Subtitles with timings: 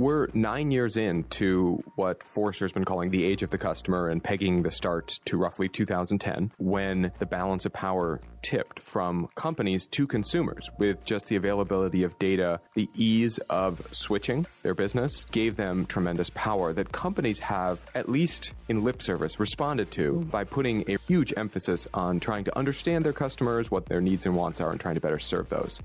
[0.00, 4.62] We're nine years into what Forrester's been calling the age of the customer and pegging
[4.62, 10.70] the start to roughly 2010 when the balance of power tipped from companies to consumers
[10.78, 16.30] with just the availability of data, the ease of switching their business gave them tremendous
[16.30, 21.34] power that companies have, at least in lip service, responded to by putting a huge
[21.36, 24.94] emphasis on trying to understand their customers, what their needs and wants are, and trying
[24.94, 25.82] to better serve those.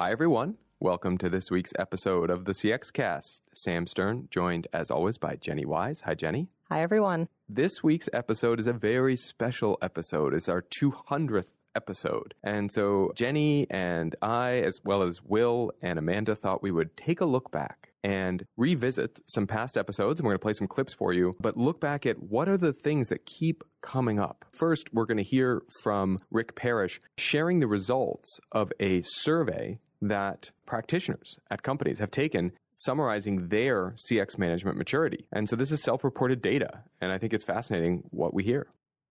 [0.00, 0.56] Hi, everyone.
[0.80, 3.42] Welcome to this week's episode of the CX Cast.
[3.54, 6.00] Sam Stern, joined as always by Jenny Wise.
[6.06, 6.48] Hi, Jenny.
[6.70, 7.28] Hi, everyone.
[7.50, 10.32] This week's episode is a very special episode.
[10.32, 12.32] It's our 200th episode.
[12.42, 17.20] And so Jenny and I, as well as Will and Amanda, thought we would take
[17.20, 20.18] a look back and revisit some past episodes.
[20.18, 22.56] And we're going to play some clips for you, but look back at what are
[22.56, 24.46] the things that keep coming up.
[24.52, 30.50] First, we're going to hear from Rick Parrish sharing the results of a survey that
[30.66, 35.26] practitioners at companies have taken summarizing their CX management maturity.
[35.32, 36.82] And so this is self reported data.
[37.00, 38.66] And I think it's fascinating what we hear.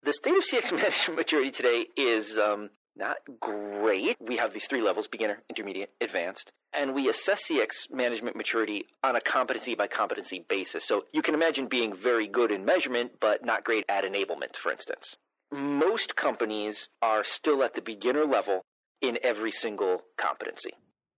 [0.05, 4.17] The state of CX management maturity today is um, not great.
[4.21, 6.53] We have these three levels beginner, intermediate, advanced.
[6.73, 10.87] And we assess CX management maturity on a competency by competency basis.
[10.87, 14.73] So you can imagine being very good in measurement, but not great at enablement, for
[14.73, 15.17] instance.
[15.53, 18.65] Most companies are still at the beginner level
[19.01, 20.71] in every single competency.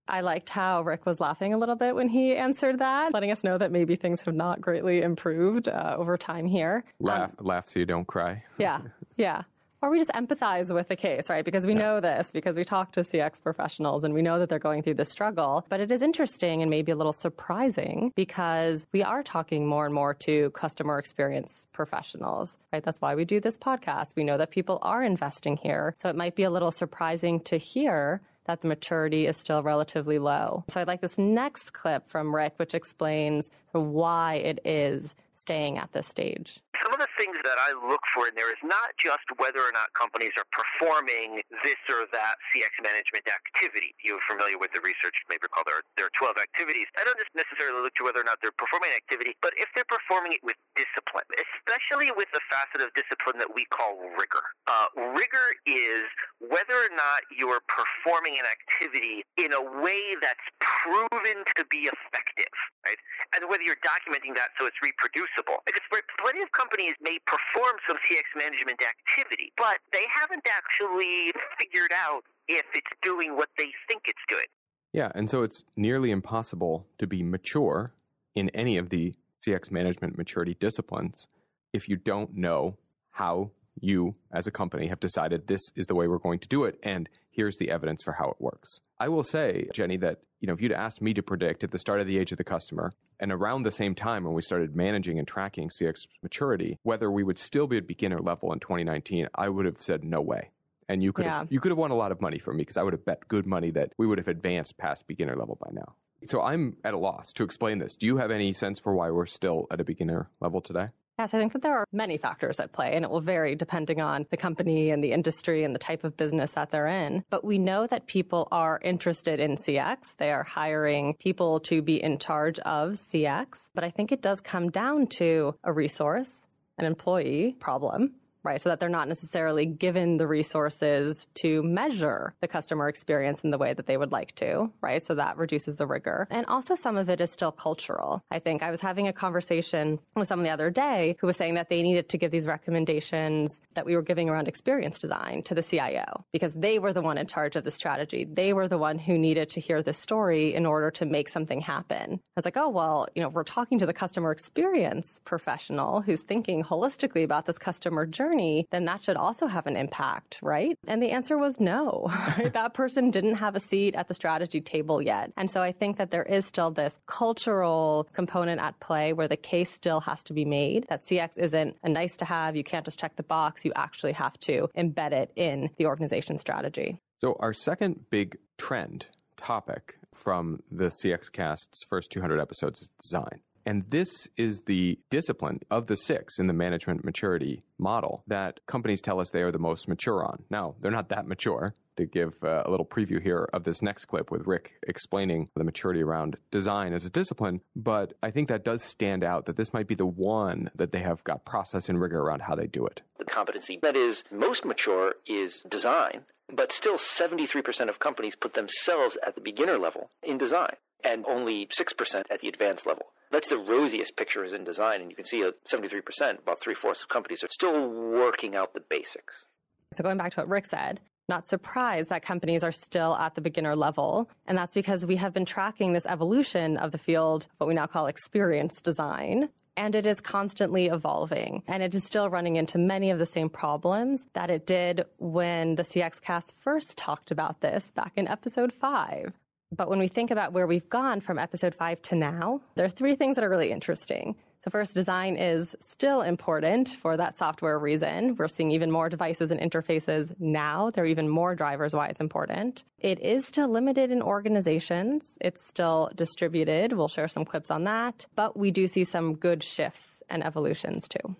[0.07, 3.43] I liked how Rick was laughing a little bit when he answered that, letting us
[3.43, 6.83] know that maybe things have not greatly improved uh, over time here.
[6.99, 8.43] Laugh, um, laugh so you don't cry.
[8.57, 8.81] Yeah,
[9.17, 9.43] yeah.
[9.81, 11.45] Or we just empathize with the case, right?
[11.45, 11.79] Because we yeah.
[11.79, 14.95] know this, because we talk to CX professionals and we know that they're going through
[14.95, 15.65] this struggle.
[15.69, 19.93] But it is interesting and maybe a little surprising because we are talking more and
[19.93, 22.83] more to customer experience professionals, right?
[22.83, 24.15] That's why we do this podcast.
[24.15, 25.95] We know that people are investing here.
[26.01, 30.17] So it might be a little surprising to hear that the maturity is still relatively
[30.17, 30.63] low.
[30.69, 35.91] So I'd like this next clip from Rick, which explains why it is staying at
[35.93, 36.59] this stage?
[36.83, 39.75] Some of the things that I look for in there is not just whether or
[39.75, 43.91] not companies are performing this or that CX management activity.
[43.99, 46.87] You're familiar with the research, you recall there are, there are 12 activities.
[46.95, 49.67] I don't just necessarily look to whether or not they're performing an activity, but if
[49.75, 54.55] they're performing it with discipline, especially with the facet of discipline that we call rigor.
[54.71, 56.07] Uh, rigor is
[56.39, 62.53] whether or not you're performing an activity in a way that's proven to be effective,
[62.87, 62.99] right?
[63.35, 65.63] And whether you're documenting that so it's reproducible reproducible.
[65.65, 65.83] Because
[66.19, 72.21] plenty of companies may perform some CX management activity, but they haven't actually figured out
[72.47, 74.45] if it's doing what they think it's doing.
[74.93, 77.93] Yeah, and so it's nearly impossible to be mature
[78.35, 79.13] in any of the
[79.45, 81.27] CX management maturity disciplines
[81.73, 82.77] if you don't know
[83.11, 86.63] how you as a company have decided this is the way we're going to do
[86.63, 88.81] it and here's the evidence for how it works.
[88.99, 91.79] I will say, Jenny, that you know, if you'd asked me to predict at the
[91.79, 94.75] start of the age of the customer and around the same time when we started
[94.75, 99.27] managing and tracking CX maturity, whether we would still be at beginner level in 2019,
[99.35, 100.51] I would have said no way.
[100.87, 101.39] And you could yeah.
[101.39, 103.05] have, you could have won a lot of money from me because I would have
[103.05, 105.93] bet good money that we would have advanced past beginner level by now.
[106.25, 107.95] So I'm at a loss to explain this.
[107.95, 110.87] Do you have any sense for why we're still at a beginner level today?
[111.19, 113.99] Yes, I think that there are many factors at play, and it will vary depending
[113.99, 117.25] on the company and the industry and the type of business that they're in.
[117.29, 120.15] But we know that people are interested in CX.
[120.15, 123.67] They are hiring people to be in charge of CX.
[123.75, 126.45] But I think it does come down to a resource,
[126.77, 128.13] an employee problem,
[128.43, 128.61] right?
[128.61, 133.57] So that they're not necessarily given the resources to measure the customer experience in the
[133.57, 135.03] way that they would like to, right?
[135.03, 136.27] So that reduces the rigor.
[136.29, 138.23] And also some of it is still cultural.
[138.31, 141.55] I think I was having a conversation with someone the other day who was saying
[141.55, 145.55] that they needed to give these recommendations that we were giving around experience design to
[145.55, 148.25] the CIO because they were the one in charge of the strategy.
[148.25, 151.61] They were the one who needed to hear the story in order to make something
[151.61, 152.13] happen.
[152.13, 156.21] I was like, oh, well, you know, we're talking to the customer experience professional who's
[156.21, 158.28] thinking holistically about this customer journey
[158.71, 160.77] then that should also have an impact, right?
[160.87, 162.07] And the answer was no.
[162.53, 165.31] that person didn't have a seat at the strategy table yet.
[165.37, 169.37] And so I think that there is still this cultural component at play where the
[169.37, 172.55] case still has to be made that CX isn't a nice to have.
[172.55, 173.65] You can't just check the box.
[173.65, 176.99] You actually have to embed it in the organization strategy.
[177.19, 179.07] So our second big trend
[179.37, 183.41] topic from the CX Cast's first 200 episodes is design.
[183.69, 188.99] And this is the discipline of the six in the management maturity model that companies
[188.99, 190.41] tell us they are the most mature on.
[190.49, 191.75] Now, they're not that mature.
[191.97, 195.65] To give uh, a little preview here of this next clip with Rick explaining the
[195.65, 199.73] maturity around design as a discipline, but I think that does stand out that this
[199.73, 202.85] might be the one that they have got process and rigor around how they do
[202.87, 203.01] it.
[203.19, 209.17] The competency that is most mature is design But still, 73% of companies put themselves
[209.27, 213.05] at the beginner level in design, and only 6% at the advanced level.
[213.31, 216.75] That's the rosiest picture is in design, and you can see that 73%, about three
[216.75, 219.45] fourths of companies, are still working out the basics.
[219.93, 220.99] So, going back to what Rick said,
[221.29, 224.29] not surprised that companies are still at the beginner level.
[224.47, 227.85] And that's because we have been tracking this evolution of the field, what we now
[227.85, 229.49] call experience design.
[229.77, 231.63] And it is constantly evolving.
[231.67, 235.75] And it is still running into many of the same problems that it did when
[235.75, 239.31] the CX cast first talked about this back in episode five.
[239.71, 242.89] But when we think about where we've gone from episode five to now, there are
[242.89, 244.35] three things that are really interesting.
[244.65, 248.35] So first, design is still important for that software reason.
[248.35, 250.89] We're seeing even more devices and interfaces now.
[250.89, 252.83] There are even more drivers why it's important.
[252.97, 255.37] It is still limited in organizations.
[255.39, 256.91] It's still distributed.
[256.91, 258.25] We'll share some clips on that.
[258.35, 261.35] But we do see some good shifts and evolutions too.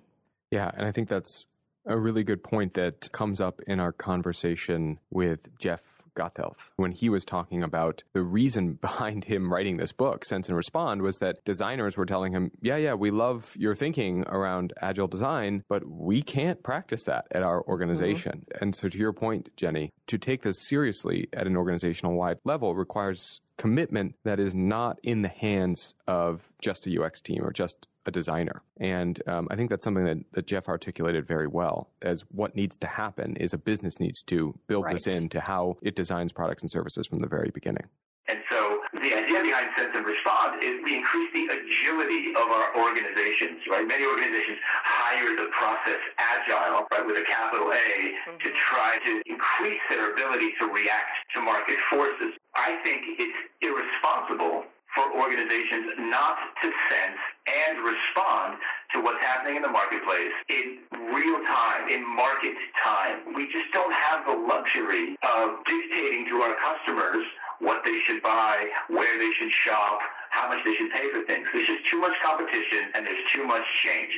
[0.51, 1.45] Yeah, and I think that's
[1.85, 5.81] a really good point that comes up in our conversation with Jeff
[6.15, 10.57] Gothelf when he was talking about the reason behind him writing this book, Sense and
[10.57, 15.07] Respond, was that designers were telling him, yeah, yeah, we love your thinking around agile
[15.07, 18.45] design, but we can't practice that at our organization.
[18.51, 18.63] Mm-hmm.
[18.63, 22.75] And so, to your point, Jenny, to take this seriously at an organizational wide level
[22.75, 27.87] requires commitment that is not in the hands of just a UX team or just
[28.09, 28.61] a designer.
[28.77, 32.77] And um, I think that's something that, that Jeff articulated very well as what needs
[32.79, 34.95] to happen is a business needs to build right.
[34.95, 37.85] this into how it designs products and services from the very beginning.
[38.27, 42.77] And so the idea behind Sense and Respond is we increase the agility of our
[42.77, 43.87] organizations, right?
[43.87, 48.37] Many organizations hire the process agile, right, with a capital A mm-hmm.
[48.37, 52.37] to try to increase their ability to react to market forces.
[52.53, 54.65] I think it's irresponsible
[54.95, 58.57] for organizations not to sense and respond
[58.93, 60.79] to what's happening in the marketplace in
[61.13, 63.33] real time, in market time.
[63.35, 67.25] We just don't have the luxury of dictating to our customers
[67.59, 69.99] what they should buy, where they should shop,
[70.31, 71.47] how much they should pay for things.
[71.53, 74.11] There's just too much competition and there's too much change.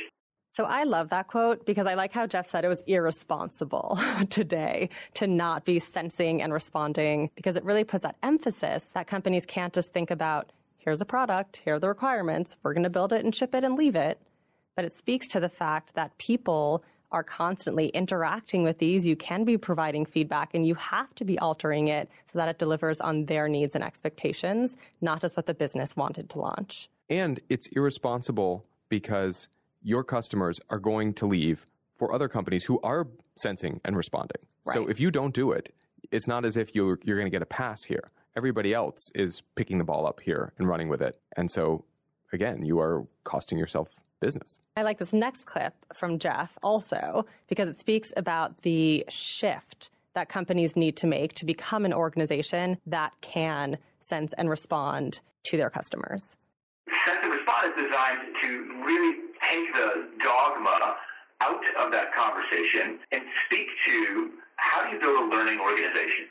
[0.54, 3.98] So I love that quote because I like how Jeff said it was irresponsible
[4.30, 9.46] today to not be sensing and responding because it really puts that emphasis that companies
[9.46, 10.52] can't just think about
[10.84, 13.64] here's a product, here are the requirements, we're going to build it and ship it
[13.64, 14.20] and leave it.
[14.74, 16.82] But it speaks to the fact that people
[17.12, 19.06] are constantly interacting with these.
[19.06, 22.58] You can be providing feedback and you have to be altering it so that it
[22.58, 26.88] delivers on their needs and expectations, not just what the business wanted to launch.
[27.10, 29.48] And it's irresponsible because
[29.82, 31.66] your customers are going to leave
[31.98, 33.06] for other companies who are
[33.36, 34.40] sensing and responding.
[34.64, 34.74] Right.
[34.74, 35.74] So if you don't do it,
[36.10, 39.42] it's not as if you're, you're going to get a pass here everybody else is
[39.54, 41.16] picking the ball up here and running with it.
[41.36, 41.84] And so,
[42.32, 44.58] again, you are costing yourself business.
[44.76, 50.28] I like this next clip from Jeff also because it speaks about the shift that
[50.28, 55.70] companies need to make to become an organization that can sense and respond to their
[55.70, 56.36] customers.
[57.06, 59.16] Sense and respond is designed to really
[59.50, 60.96] take the dogma
[61.40, 66.26] out of that conversation and speak to how do you build a learning organization?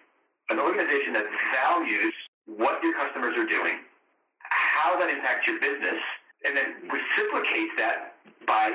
[0.51, 1.25] An organization that
[1.55, 2.13] values
[2.45, 3.79] what your customers are doing,
[4.39, 5.99] how that impacts your business,
[6.45, 8.71] and then reciprocates that by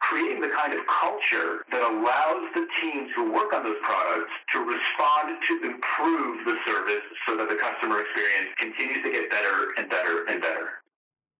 [0.00, 4.58] creating the kind of culture that allows the teams who work on those products to
[4.60, 9.88] respond to improve the service so that the customer experience continues to get better and
[9.88, 10.68] better and better.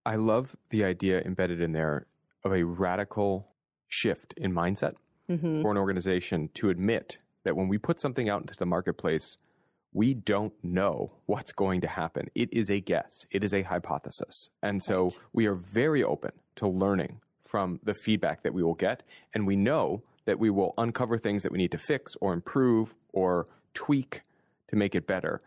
[0.04, 2.06] I love the idea embedded in there
[2.44, 3.48] of a radical
[3.88, 4.94] shift in mindset
[5.28, 5.62] mm-hmm.
[5.62, 9.36] for an organization to admit that when we put something out into the marketplace,
[9.96, 12.28] we don't know what's going to happen.
[12.34, 14.50] It is a guess, it is a hypothesis.
[14.62, 15.18] And so right.
[15.32, 19.02] we are very open to learning from the feedback that we will get.
[19.32, 22.94] And we know that we will uncover things that we need to fix or improve
[23.14, 24.20] or tweak
[24.68, 25.40] to make it better.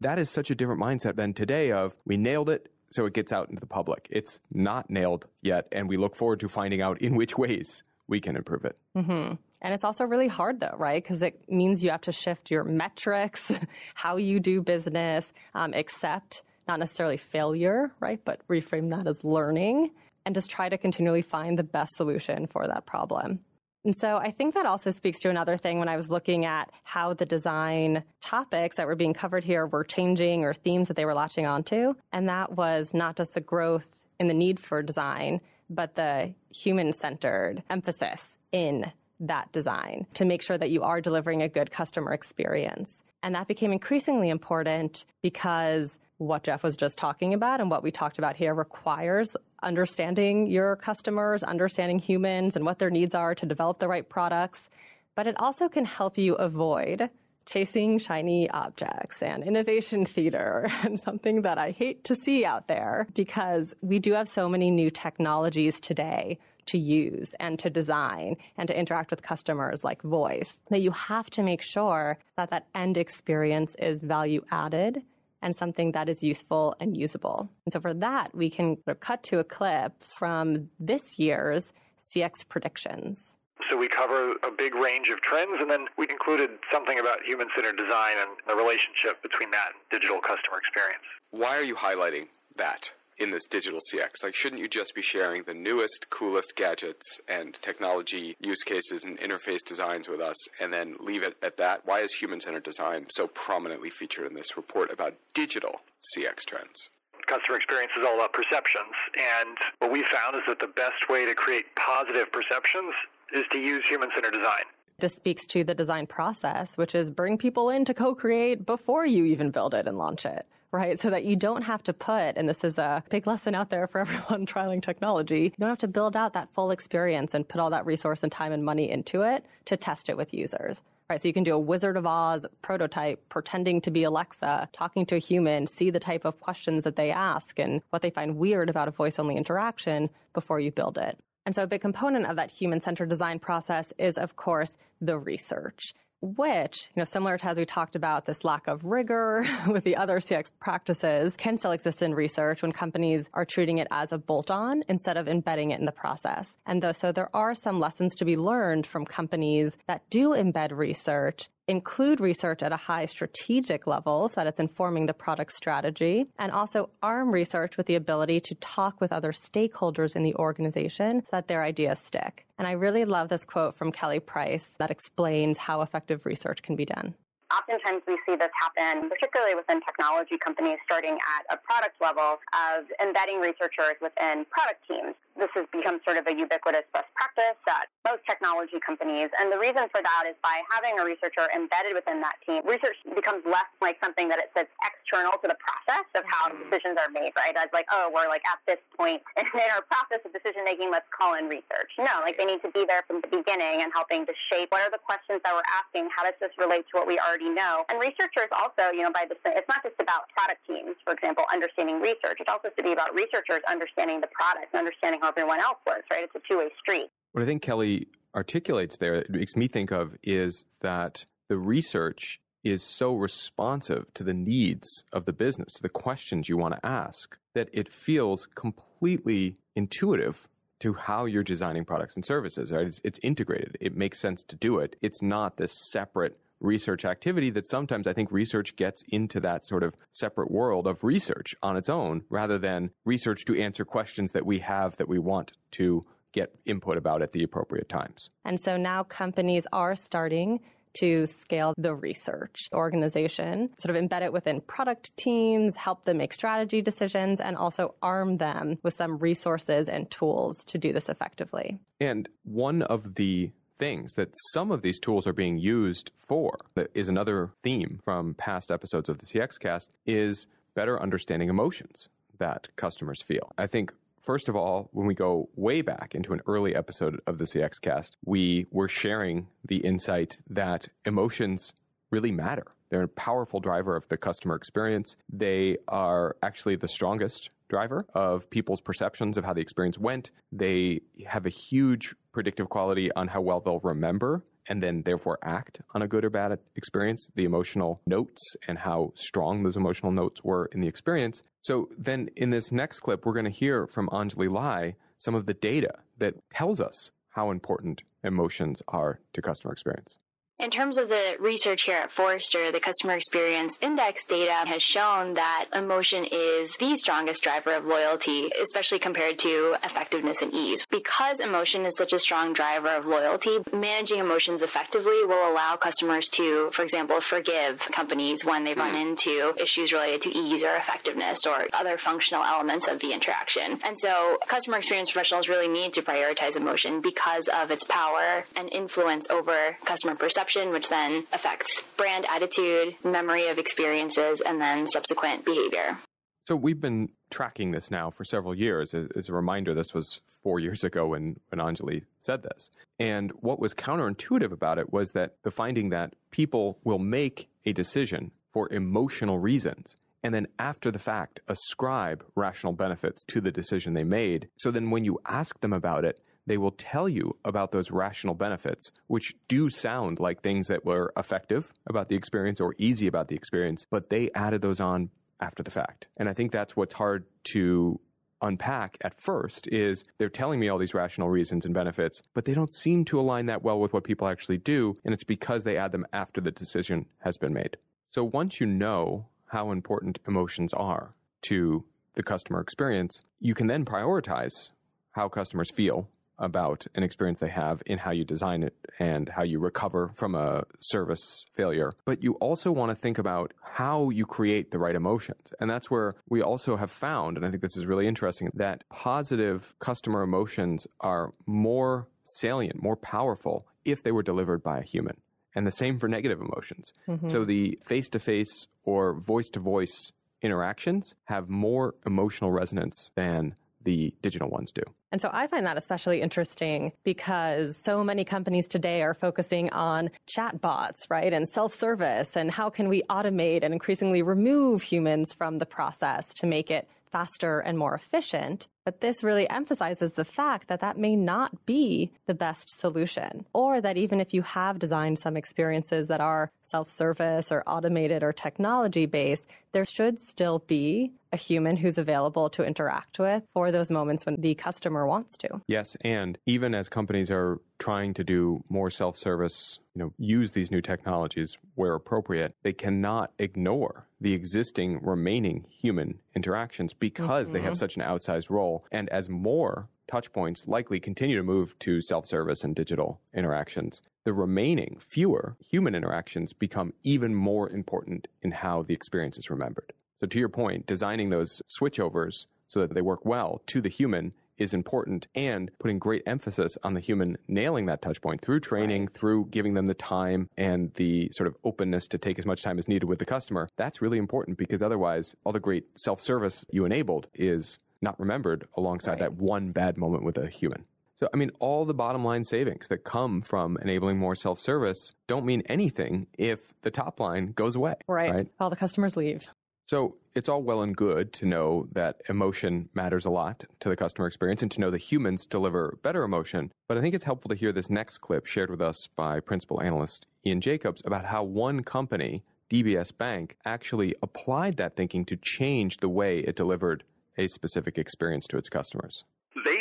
[0.00, 3.32] That is such a different mindset than today of we nailed it, so it gets
[3.32, 4.06] out into the public.
[4.12, 8.20] It's not nailed yet, and we look forward to finding out in which ways we
[8.20, 8.78] can improve it.
[8.96, 9.34] Mm-hmm.
[9.60, 11.02] And it's also really hard though, right?
[11.02, 13.52] Because it means you have to shift your metrics,
[13.94, 18.20] how you do business, um, accept not necessarily failure, right?
[18.24, 19.90] But reframe that as learning
[20.26, 23.40] and just try to continually find the best solution for that problem.
[23.84, 26.70] And so I think that also speaks to another thing when I was looking at
[26.82, 31.06] how the design topics that were being covered here were changing or themes that they
[31.06, 31.94] were latching onto.
[32.12, 33.88] And that was not just the growth
[34.20, 40.42] in the need for design, but the human centered emphasis in that design to make
[40.42, 43.02] sure that you are delivering a good customer experience.
[43.22, 47.90] And that became increasingly important because what Jeff was just talking about and what we
[47.90, 53.46] talked about here requires understanding your customers, understanding humans and what their needs are to
[53.46, 54.68] develop the right products.
[55.14, 57.10] But it also can help you avoid
[57.48, 63.08] chasing shiny objects and innovation theater and something that I hate to see out there
[63.14, 68.68] because we do have so many new technologies today to use and to design and
[68.68, 72.98] to interact with customers like voice that you have to make sure that that end
[72.98, 75.02] experience is value added
[75.40, 77.48] and something that is useful and usable.
[77.64, 81.72] And so for that, we can cut to a clip from this year's
[82.06, 83.38] CX predictions.
[83.70, 87.76] So we cover a big range of trends, and then we included something about human-centered
[87.76, 91.04] design and the relationship between that and digital customer experience.
[91.30, 92.90] Why are you highlighting that?
[93.18, 94.22] in this digital CX?
[94.22, 99.18] Like, shouldn't you just be sharing the newest, coolest gadgets and technology use cases and
[99.18, 101.84] interface designs with us and then leave it at that?
[101.84, 105.80] Why is human centered design so prominently featured in this report about digital
[106.16, 106.90] CX trends?
[107.26, 111.26] Customer experience is all about perceptions, and what we found is that the best way
[111.26, 112.94] to create positive perceptions
[113.32, 114.64] is to use human centered design.
[114.98, 119.06] This speaks to the design process, which is bring people in to co create before
[119.06, 120.98] you even build it and launch it right?
[121.00, 123.86] So that you don't have to put, and this is a big lesson out there
[123.86, 127.60] for everyone trialing technology, you don't have to build out that full experience and put
[127.60, 130.82] all that resource and time and money into it to test it with users.
[131.08, 135.06] Right, so you can do a Wizard of Oz prototype pretending to be Alexa, talking
[135.06, 138.36] to a human, see the type of questions that they ask and what they find
[138.36, 141.18] weird about a voice only interaction before you build it.
[141.48, 145.16] And so a big component of that human centered design process is, of course, the
[145.16, 149.84] research which, you know, similar to as we talked about this lack of rigor with
[149.84, 154.12] the other CX practices can still exist in research when companies are treating it as
[154.12, 156.56] a bolt on instead of embedding it in the process.
[156.66, 160.76] And though, so there are some lessons to be learned from companies that do embed
[160.76, 166.26] research include research at a high strategic level so that it's informing the product strategy,
[166.38, 171.20] and also arm research with the ability to talk with other stakeholders in the organization
[171.20, 172.46] so that their ideas stick.
[172.58, 176.74] And I really love this quote from Kelly Price that explains how effective research can
[176.74, 177.14] be done.
[177.50, 182.84] Oftentimes we see this happen, particularly within technology companies starting at a product level of
[183.00, 187.86] embedding researchers within product teams this has become sort of a ubiquitous best practice at
[188.02, 189.30] most technology companies.
[189.38, 192.98] And the reason for that is by having a researcher embedded within that team, research
[193.14, 197.08] becomes less like something that it sits external to the process of how decisions are
[197.08, 197.54] made, right?
[197.54, 201.08] As like, oh, we're like at this point in our process of decision making, let's
[201.14, 201.94] call in research.
[201.96, 204.82] No, like they need to be there from the beginning and helping to shape what
[204.82, 206.10] are the questions that we're asking?
[206.10, 207.86] How does this relate to what we already know?
[207.88, 211.46] And researchers also, you know, by the it's not just about product teams, for example,
[211.48, 212.42] understanding research.
[212.42, 216.24] It's also to be about researchers understanding the product and understanding everyone else works, right?
[216.24, 217.08] It's a two way street.
[217.32, 222.40] What I think Kelly articulates there, it makes me think of, is that the research
[222.64, 226.86] is so responsive to the needs of the business, to the questions you want to
[226.86, 230.48] ask, that it feels completely intuitive
[230.80, 232.72] to how you're designing products and services.
[232.72, 232.86] Right?
[232.86, 233.76] It's, it's integrated.
[233.80, 234.96] It makes sense to do it.
[235.02, 239.82] It's not this separate research activity that sometimes I think research gets into that sort
[239.82, 244.46] of separate world of research on its own rather than research to answer questions that
[244.46, 248.28] we have that we want to get input about at the appropriate times.
[248.44, 250.60] And so now companies are starting
[250.94, 256.32] to scale the research organization, sort of embed it within product teams, help them make
[256.32, 261.78] strategy decisions, and also arm them with some resources and tools to do this effectively.
[262.00, 266.90] And one of the things that some of these tools are being used for that
[266.94, 272.08] is another theme from past episodes of the CX cast is better understanding emotions
[272.38, 273.52] that customers feel.
[273.56, 273.92] I think
[274.28, 277.80] First of all, when we go way back into an early episode of the CX
[277.80, 281.72] cast, we were sharing the insight that emotions
[282.10, 282.66] really matter.
[282.90, 285.16] They're a powerful driver of the customer experience.
[285.32, 290.30] They are actually the strongest driver of people's perceptions of how the experience went.
[290.52, 295.80] They have a huge predictive quality on how well they'll remember and then therefore act
[295.94, 300.44] on a good or bad experience, the emotional notes and how strong those emotional notes
[300.44, 301.42] were in the experience.
[301.62, 305.46] So then in this next clip, we're going to hear from Anjali Lai some of
[305.46, 310.18] the data that tells us how important emotions are to customer experience.
[310.60, 315.34] In terms of the research here at Forrester, the customer experience index data has shown
[315.34, 320.84] that emotion is the strongest driver of loyalty, especially compared to effectiveness and ease.
[320.90, 326.28] Because emotion is such a strong driver of loyalty, managing emotions effectively will allow customers
[326.30, 329.10] to, for example, forgive companies when they run hmm.
[329.10, 333.78] into issues related to ease or effectiveness or other functional elements of the interaction.
[333.84, 338.68] And so customer experience professionals really need to prioritize emotion because of its power and
[338.72, 344.86] influence over customer perception perception, which then affects brand attitude, memory of experiences, and then
[344.88, 345.98] subsequent behavior.
[346.46, 348.94] So we've been tracking this now for several years.
[348.94, 352.70] As a reminder, this was four years ago when, when Anjali said this.
[352.98, 357.72] And what was counterintuitive about it was that the finding that people will make a
[357.72, 363.94] decision for emotional reasons and then after the fact ascribe rational benefits to the decision
[363.94, 364.48] they made.
[364.56, 368.34] So then when you ask them about it, they will tell you about those rational
[368.34, 373.28] benefits, which do sound like things that were effective about the experience or easy about
[373.28, 376.06] the experience, but they added those on after the fact.
[376.16, 378.00] And I think that's what's hard to
[378.40, 382.54] unpack at first is they're telling me all these rational reasons and benefits, but they
[382.54, 384.96] don't seem to align that well with what people actually do.
[385.04, 387.76] And it's because they add them after the decision has been made.
[388.10, 393.84] So once you know how important emotions are to the customer experience, you can then
[393.84, 394.70] prioritize
[395.12, 399.42] how customers feel about an experience they have in how you design it and how
[399.42, 401.92] you recover from a service failure.
[402.04, 405.52] But you also want to think about how you create the right emotions.
[405.60, 408.84] And that's where we also have found, and I think this is really interesting, that
[408.88, 415.16] positive customer emotions are more salient, more powerful if they were delivered by a human.
[415.54, 416.92] And the same for negative emotions.
[417.08, 417.28] Mm-hmm.
[417.28, 423.56] So the face to face or voice to voice interactions have more emotional resonance than
[423.84, 424.82] the digital ones do.
[425.12, 430.10] And so I find that especially interesting because so many companies today are focusing on
[430.26, 431.32] chatbots, right?
[431.32, 436.34] And self service and how can we automate and increasingly remove humans from the process
[436.34, 438.68] to make it faster and more efficient.
[438.84, 443.80] But this really emphasizes the fact that that may not be the best solution, or
[443.80, 448.32] that even if you have designed some experiences that are self service or automated or
[448.32, 453.90] technology based, there should still be a human who's available to interact with for those
[453.90, 455.60] moments when the customer wants to.
[455.66, 460.70] Yes, and even as companies are trying to do more self-service, you know, use these
[460.70, 467.54] new technologies where appropriate, they cannot ignore the existing remaining human interactions because mm-hmm.
[467.54, 467.78] they have mm-hmm.
[467.78, 468.84] such an outsized role.
[468.90, 474.98] And as more touchpoints likely continue to move to self-service and digital interactions, the remaining
[475.00, 479.92] fewer human interactions become even more important in how the experience is remembered.
[480.20, 484.32] So to your point, designing those switchovers so that they work well to the human
[484.58, 489.02] is important and putting great emphasis on the human nailing that touch point through training,
[489.02, 489.14] right.
[489.14, 492.78] through giving them the time and the sort of openness to take as much time
[492.78, 493.68] as needed with the customer.
[493.76, 499.12] That's really important because otherwise all the great self-service you enabled is not remembered alongside
[499.12, 499.20] right.
[499.20, 500.84] that one bad moment with a human.
[501.16, 505.14] So, I mean, all the bottom line savings that come from enabling more self service
[505.26, 507.94] don't mean anything if the top line goes away.
[508.06, 508.30] Right.
[508.30, 508.48] right.
[508.60, 509.48] All the customers leave.
[509.88, 513.96] So it's all well and good to know that emotion matters a lot to the
[513.96, 516.72] customer experience and to know that humans deliver better emotion.
[516.88, 519.80] But I think it's helpful to hear this next clip shared with us by principal
[519.82, 525.96] analyst Ian Jacobs about how one company, DBS Bank, actually applied that thinking to change
[525.96, 527.04] the way it delivered
[527.38, 529.24] a specific experience to its customers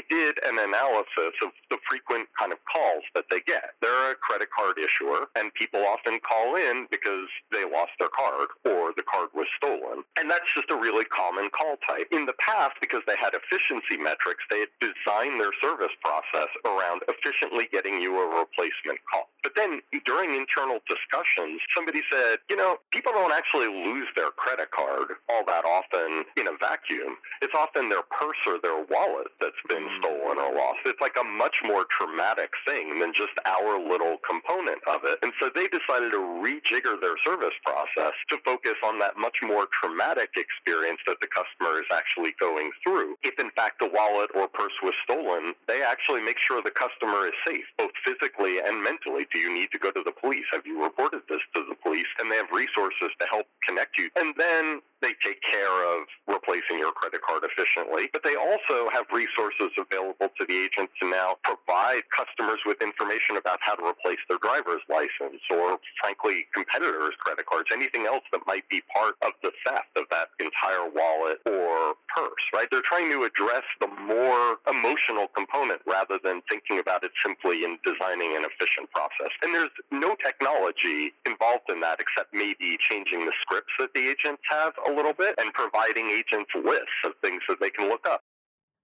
[0.10, 3.76] did an analysis of the frequent kind of calls that they get.
[3.82, 8.50] They're a credit card issuer, and people often call in because they lost their card
[8.66, 10.04] or the card was stolen.
[10.18, 12.08] And that's just a really common call type.
[12.12, 17.04] In the past, because they had efficiency metrics, they had designed their service process around
[17.08, 19.30] efficiently getting you a replacement call.
[19.44, 24.72] But then during internal discussions, somebody said, you know, people don't actually lose their credit
[24.72, 27.18] card all that often in a vacuum.
[27.42, 29.88] It's often their purse or their wallet that's been.
[30.00, 30.86] Stolen or lost.
[30.86, 35.20] It's like a much more traumatic thing than just our little component of it.
[35.22, 39.68] And so they decided to rejigger their service process to focus on that much more
[39.72, 43.16] traumatic experience that the customer is actually going through.
[43.24, 47.28] If in fact the wallet or purse was stolen, they actually make sure the customer
[47.28, 49.28] is safe, both physically and mentally.
[49.32, 50.46] Do you need to go to the police?
[50.52, 52.10] Have you reported this to the police?
[52.20, 54.10] And they have resources to help connect you.
[54.16, 59.06] And then they take care of replacing your credit card efficiently, but they also have
[59.14, 64.20] resources available to the agent to now provide customers with information about how to replace
[64.28, 69.32] their driver's license or, frankly, competitors' credit cards, anything else that might be part of
[69.42, 72.68] the theft of that entire wallet or purse, right?
[72.72, 77.78] They're trying to address the more emotional component rather than thinking about it simply in
[77.84, 79.32] designing an efficient process.
[79.42, 84.42] And there's no technology involved in that except maybe changing the scripts that the agents
[84.50, 88.22] have a little bit and providing agents lists of things that they can look up.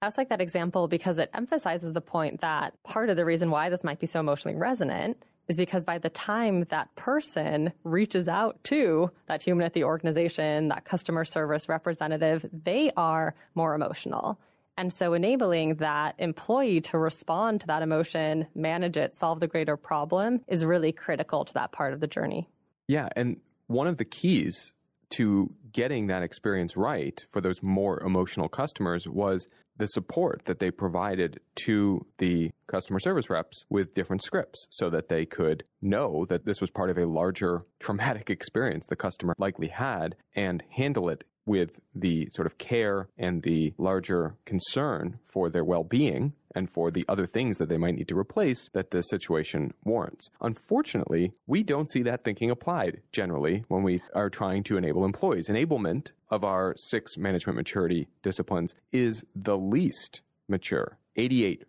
[0.03, 3.69] I like that example because it emphasizes the point that part of the reason why
[3.69, 8.61] this might be so emotionally resonant is because by the time that person reaches out
[8.65, 14.37] to that human at the organization, that customer service representative, they are more emotional.
[14.77, 19.77] And so enabling that employee to respond to that emotion, manage it, solve the greater
[19.77, 22.49] problem is really critical to that part of the journey.
[22.87, 23.07] Yeah.
[23.15, 23.37] And
[23.67, 24.72] one of the keys
[25.15, 29.47] to getting that experience right for those more emotional customers was
[29.77, 35.09] the support that they provided to the customer service reps with different scripts so that
[35.09, 39.67] they could know that this was part of a larger traumatic experience the customer likely
[39.67, 45.63] had and handle it with the sort of care and the larger concern for their
[45.63, 49.01] well being and for the other things that they might need to replace that the
[49.01, 50.29] situation warrants.
[50.41, 55.49] Unfortunately, we don't see that thinking applied generally when we are trying to enable employees.
[55.49, 60.97] Enablement of our six management maturity disciplines is the least mature.
[61.17, 61.59] 88%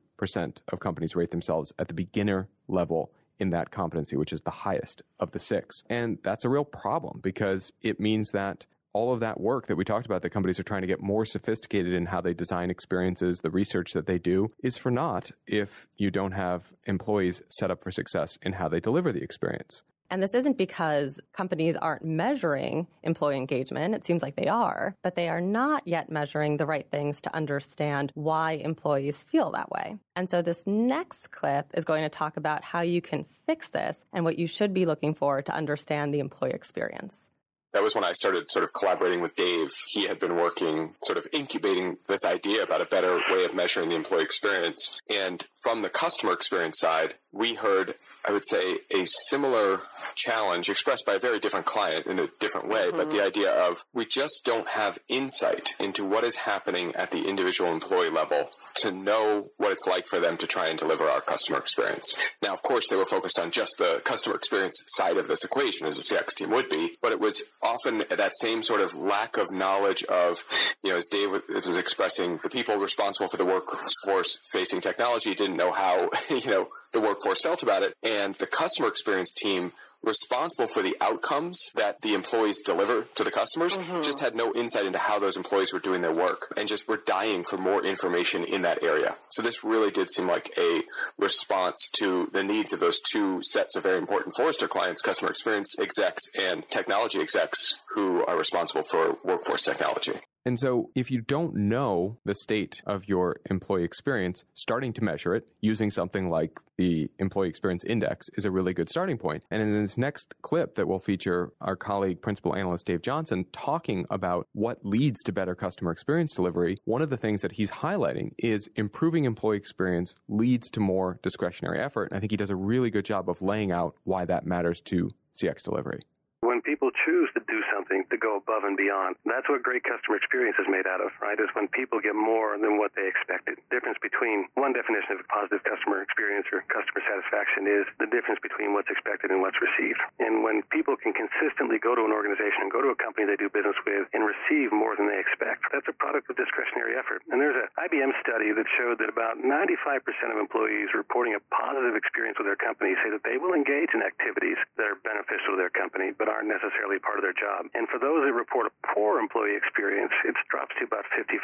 [0.68, 5.02] of companies rate themselves at the beginner level in that competency, which is the highest
[5.18, 5.82] of the six.
[5.90, 9.84] And that's a real problem because it means that all of that work that we
[9.84, 13.40] talked about that companies are trying to get more sophisticated in how they design experiences,
[13.40, 17.82] the research that they do is for naught if you don't have employees set up
[17.82, 19.82] for success in how they deliver the experience.
[20.10, 23.94] And this isn't because companies aren't measuring employee engagement.
[23.94, 27.34] It seems like they are, but they are not yet measuring the right things to
[27.34, 29.96] understand why employees feel that way.
[30.14, 34.04] And so this next clip is going to talk about how you can fix this
[34.12, 37.30] and what you should be looking for to understand the employee experience
[37.74, 39.68] that was when I started sort of collaborating with Dave.
[39.88, 43.88] He had been working, sort of incubating this idea about a better way of measuring
[43.90, 44.96] the employee experience.
[45.10, 49.80] And from the customer experience side, we heard, I would say, a similar
[50.14, 52.96] challenge expressed by a very different client in a different way, mm-hmm.
[52.96, 57.24] but the idea of we just don't have insight into what is happening at the
[57.24, 61.20] individual employee level to know what it's like for them to try and deliver our
[61.20, 62.14] customer experience.
[62.42, 65.86] Now, of course, they were focused on just the customer experience side of this equation,
[65.86, 69.36] as a CX team would be, but it was often that same sort of lack
[69.36, 70.38] of knowledge of,
[70.82, 75.56] you know, as Dave was expressing, the people responsible for the workforce facing technology didn't
[75.56, 77.94] know how, you know, the workforce felt about it.
[78.02, 83.30] And the customer experience team responsible for the outcomes that the employees deliver to the
[83.30, 84.02] customers mm-hmm.
[84.02, 87.00] just had no insight into how those employees were doing their work and just were
[87.06, 89.16] dying for more information in that area.
[89.30, 90.82] So this really did seem like a
[91.18, 95.74] response to the needs of those two sets of very important Forrester clients, customer experience
[95.78, 100.20] execs and technology execs who are responsible for workforce technology.
[100.46, 105.34] And so, if you don't know the state of your employee experience, starting to measure
[105.34, 109.44] it using something like the Employee Experience Index is a really good starting point.
[109.50, 114.04] And in this next clip that will feature our colleague, Principal Analyst Dave Johnson, talking
[114.10, 118.32] about what leads to better customer experience delivery, one of the things that he's highlighting
[118.36, 122.10] is improving employee experience leads to more discretionary effort.
[122.10, 124.82] And I think he does a really good job of laying out why that matters
[124.82, 126.00] to CX delivery
[126.40, 127.40] when people choose do
[127.84, 131.12] something to go above and beyond, that's what great customer experience is made out of,
[131.20, 131.36] right?
[131.36, 133.60] Is when people get more than what they expected.
[133.68, 138.08] The difference between one definition of a positive customer experience or customer satisfaction is the
[138.08, 140.00] difference between what's expected and what's received.
[140.16, 143.36] And when people can consistently go to an organization and go to a company they
[143.36, 147.20] do business with and receive more than they expect, that's a product of discretionary effort.
[147.28, 150.00] And there's an IBM study that showed that about 95%
[150.32, 154.00] of employees reporting a positive experience with their company say that they will engage in
[154.00, 157.66] activities that are beneficial to their company, but aren't necessarily part of their job.
[157.74, 161.34] And for those that report a poor employee experience, it drops to about 55%.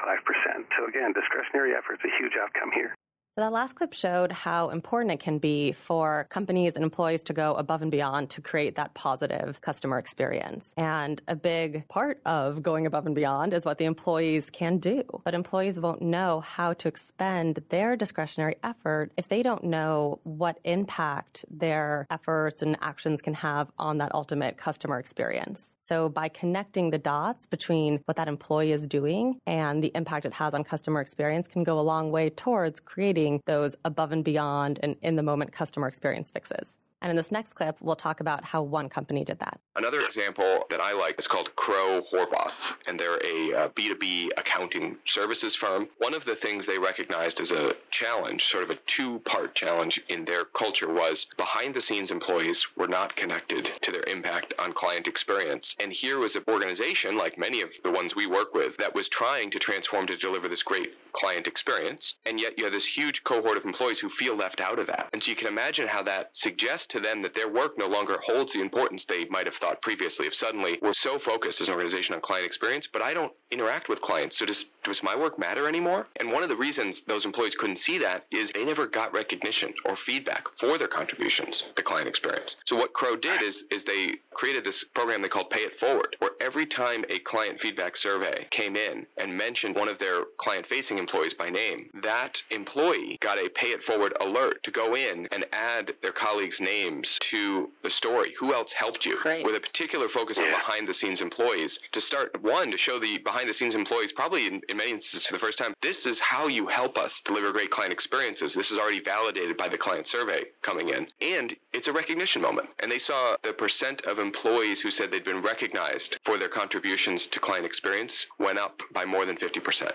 [0.79, 2.95] So again, discretionary effort is a huge outcome here.
[3.37, 7.55] That last clip showed how important it can be for companies and employees to go
[7.55, 10.75] above and beyond to create that positive customer experience.
[10.77, 15.05] And a big part of going above and beyond is what the employees can do.
[15.25, 20.59] But employees won't know how to expend their discretionary effort if they don't know what
[20.65, 25.77] impact their efforts and actions can have on that ultimate customer experience.
[25.83, 30.35] So by connecting the dots between what that employee is doing and the impact it
[30.35, 34.81] has on customer experience can go a long way towards creating those above and beyond
[34.83, 36.80] and in the moment customer experience fixes.
[37.03, 39.59] And in this next clip, we'll talk about how one company did that.
[39.77, 44.97] Another example that I like is called Crowe Horwath, and they're a uh, B2B accounting
[45.07, 45.89] services firm.
[45.99, 49.99] One of the things they recognized as a challenge, sort of a two part challenge
[50.09, 54.75] in their culture, was behind the scenes employees were not connected to their impact on
[54.75, 55.75] client experience.
[55.81, 59.09] And here was an organization, like many of the ones we work with, that was
[59.09, 62.15] trying to transform to deliver this great client experience.
[62.27, 65.09] And yet you have this huge cohort of employees who feel left out of that.
[65.15, 68.19] And so you can imagine how that suggests to them that their work no longer
[68.25, 70.27] holds the importance they might have thought previously.
[70.27, 73.89] If suddenly we're so focused as an organization on client experience, but I don't interact
[73.89, 76.07] with clients, so does does my work matter anymore?
[76.17, 79.75] And one of the reasons those employees couldn't see that is they never got recognition
[79.85, 82.57] or feedback for their contributions to client experience.
[82.65, 86.17] So what Crowe did is is they created this program they called Pay It Forward,
[86.19, 90.67] where every time a client feedback survey came in and mentioned one of their client
[90.67, 95.29] facing employees by name, that employee got a Pay It Forward alert to go in
[95.31, 98.33] and add their colleagues' names to the story.
[98.39, 99.19] Who else helped you?
[99.21, 99.45] Great.
[99.45, 103.19] With a particular focus on behind the scenes employees to start one to show the
[103.19, 106.21] behind the scenes employees probably in, in many instances for the first time this is
[106.21, 110.07] how you help us deliver great client experiences this is already validated by the client
[110.07, 114.81] survey coming in and it's a recognition moment and they saw the percent of employees
[114.81, 119.27] who said they'd been recognized for their contributions to client experience went up by more
[119.27, 119.91] than 50%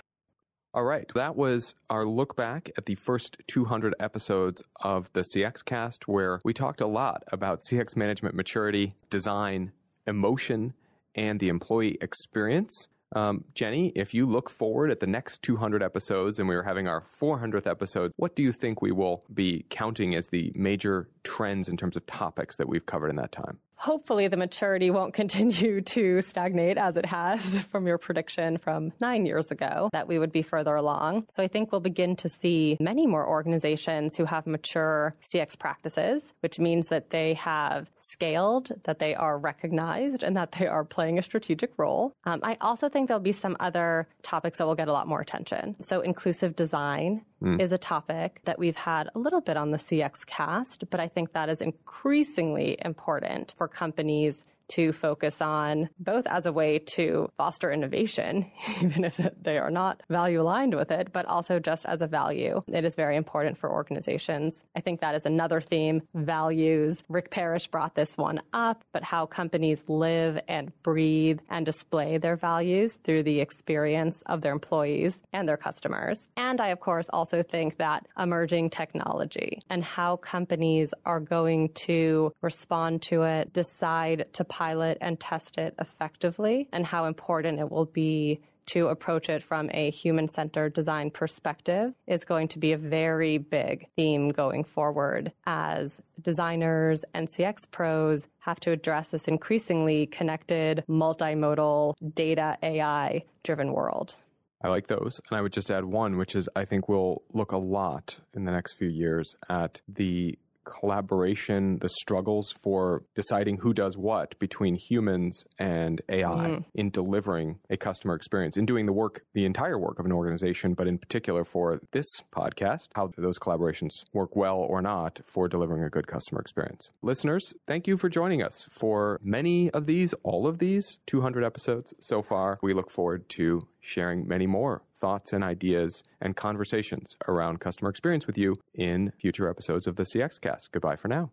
[0.75, 1.09] all right.
[1.15, 6.41] That was our look back at the first 200 episodes of the CX cast, where
[6.43, 9.71] we talked a lot about CX management maturity, design,
[10.05, 10.73] emotion,
[11.15, 12.89] and the employee experience.
[13.15, 16.89] Um, Jenny, if you look forward at the next 200 episodes and we are having
[16.89, 21.69] our 400th episode, what do you think we will be counting as the major trends
[21.69, 23.59] in terms of topics that we've covered in that time?
[23.77, 29.25] Hopefully the maturity won't continue to stagnate as it has from your prediction from nine
[29.25, 31.25] years ago, that we would be further along.
[31.29, 36.33] So I think we'll begin to see many more organizations who have mature CX practices,
[36.41, 41.19] which means that they have scaled, that they are recognized, and that they are playing
[41.19, 42.13] a strategic role.
[42.25, 45.21] Um, I also think there'll be some other topics that will get a lot more
[45.21, 45.75] attention.
[45.81, 47.59] So inclusive design mm.
[47.59, 51.07] is a topic that we've had a little bit on the CX cast, but I
[51.07, 57.29] think that is increasingly important for companies to focus on both as a way to
[57.37, 58.51] foster innovation,
[58.81, 62.61] even if they are not value aligned with it, but also just as a value.
[62.67, 64.63] It is very important for organizations.
[64.75, 67.03] I think that is another theme values.
[67.09, 72.35] Rick Parrish brought this one up, but how companies live and breathe and display their
[72.35, 76.29] values through the experience of their employees and their customers.
[76.37, 82.33] And I, of course, also think that emerging technology and how companies are going to
[82.41, 87.85] respond to it, decide to pilot and test it effectively and how important it will
[87.85, 92.77] be to approach it from a human centered design perspective is going to be a
[92.77, 100.05] very big theme going forward as designers and CX pros have to address this increasingly
[100.05, 104.15] connected, multimodal, data AI driven world.
[104.63, 105.19] I like those.
[105.29, 108.45] And I would just add one, which is I think we'll look a lot in
[108.45, 114.75] the next few years at the collaboration, the struggles for deciding who does what between
[114.75, 116.65] humans and AI mm.
[116.73, 120.73] in delivering a customer experience, in doing the work, the entire work of an organization,
[120.73, 125.83] but in particular for this podcast, how those collaborations work well or not for delivering
[125.83, 126.91] a good customer experience.
[127.01, 131.93] Listeners, thank you for joining us for many of these, all of these 200 episodes
[131.99, 132.59] so far.
[132.61, 138.25] We look forward to sharing many more thoughts and ideas and conversations around customer experience
[138.25, 140.71] with you in future episodes of the CX Cast.
[140.71, 141.31] Goodbye for now.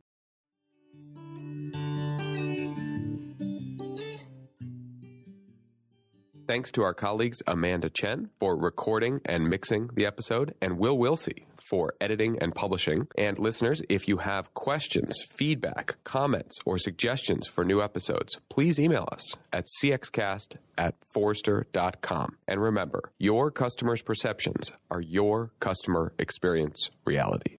[6.52, 11.46] Thanks to our colleagues Amanda Chen for recording and mixing the episode, and Will Wilsey
[11.56, 13.08] for editing and publishing.
[13.16, 19.08] And listeners, if you have questions, feedback, comments, or suggestions for new episodes, please email
[19.10, 22.36] us at cxcast at forrester.com.
[22.46, 27.56] And remember, your customers' perceptions are your customer experience reality.